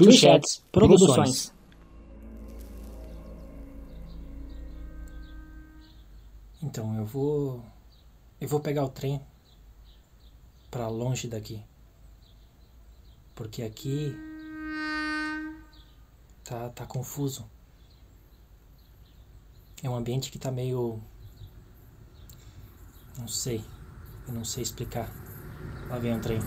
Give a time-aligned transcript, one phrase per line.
[0.00, 1.52] Two Chats Produções.
[6.62, 7.62] Então, eu vou.
[8.40, 9.20] Eu vou pegar o trem
[10.70, 11.62] pra longe daqui.
[13.34, 14.16] Porque aqui.
[16.44, 17.44] Tá, tá confuso.
[19.82, 20.98] É um ambiente que tá meio.
[23.18, 23.62] Não sei.
[24.26, 25.12] Eu não sei explicar.
[25.90, 26.38] Lá vem o trem.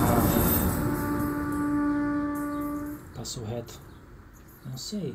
[0.00, 0.57] Ah.
[3.28, 3.78] Passou reto.
[4.64, 5.14] Não sei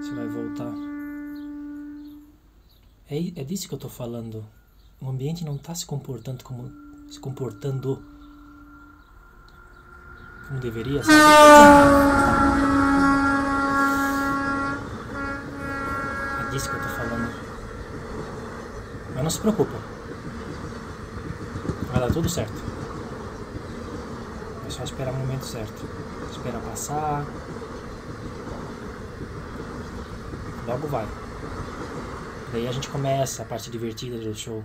[0.00, 0.72] se vai voltar.
[3.10, 4.46] É, é disso que eu tô falando.
[5.00, 6.70] O ambiente não tá se comportando como.
[7.10, 8.00] se comportando
[10.46, 11.00] como deveria?
[16.40, 17.34] É disso que eu tô falando.
[19.16, 19.76] Mas não se preocupa.
[21.90, 22.77] Vai dar tudo certo.
[24.68, 25.88] É só esperar o momento certo.
[26.30, 27.24] Esperar passar.
[30.66, 31.08] Logo vai.
[32.52, 34.62] Daí a gente começa a parte divertida do show.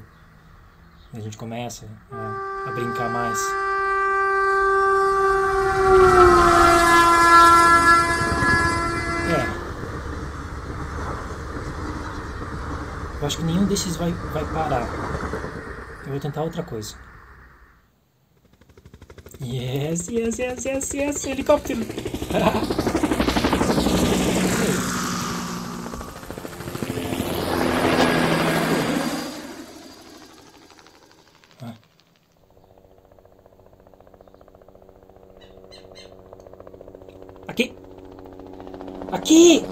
[1.13, 3.39] A gente começa a, a brincar mais.
[9.29, 9.47] É.
[13.21, 14.85] Eu acho que nenhum desses vai, vai parar.
[16.03, 16.93] Eu vou tentar outra coisa.
[19.43, 21.81] Yes, yes, yes, yes, yes, helicóptero.
[22.33, 22.53] Ah.
[37.47, 37.75] Aqui!
[39.11, 39.65] Aqui!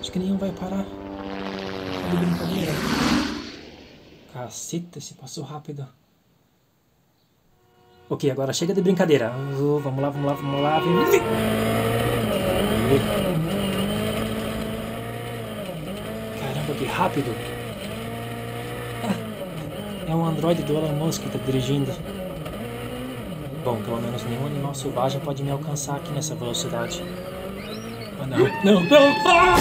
[0.00, 0.84] Acho que nenhum vai parar.
[0.84, 0.88] Tá.
[4.32, 5.97] Caceta, se passou rápido.
[8.10, 9.28] Ok, agora chega de brincadeira.
[9.28, 10.80] Vamos lá, vamos lá, vamos lá.
[16.40, 17.34] Caramba, que rápido.
[19.04, 21.92] Ah, é um androide do Elon Musk que tá dirigindo.
[23.62, 27.04] Bom, pelo menos nenhum animal selvagem pode me alcançar aqui nessa velocidade.
[28.18, 29.14] Ah, não, não, não!
[29.26, 29.56] Ah!